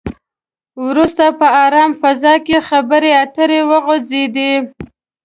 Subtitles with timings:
[0.85, 4.53] وروسته په ارامه فضا کې خبرې اترې وغځېدې.